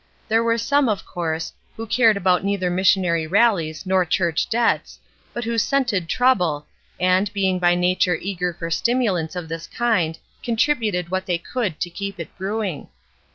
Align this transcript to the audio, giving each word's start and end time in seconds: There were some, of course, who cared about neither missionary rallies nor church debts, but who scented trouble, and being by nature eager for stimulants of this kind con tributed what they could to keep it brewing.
There 0.27 0.41
were 0.43 0.57
some, 0.57 0.89
of 0.89 1.05
course, 1.05 1.53
who 1.77 1.85
cared 1.85 2.17
about 2.17 2.43
neither 2.43 2.71
missionary 2.71 3.27
rallies 3.27 3.85
nor 3.85 4.03
church 4.03 4.49
debts, 4.49 4.97
but 5.31 5.43
who 5.43 5.59
scented 5.59 6.09
trouble, 6.09 6.65
and 6.99 7.31
being 7.33 7.59
by 7.59 7.75
nature 7.75 8.15
eager 8.19 8.51
for 8.51 8.71
stimulants 8.71 9.35
of 9.35 9.47
this 9.47 9.67
kind 9.67 10.17
con 10.43 10.55
tributed 10.55 11.09
what 11.09 11.27
they 11.27 11.37
could 11.37 11.79
to 11.81 11.89
keep 11.91 12.19
it 12.19 12.35
brewing. 12.35 12.87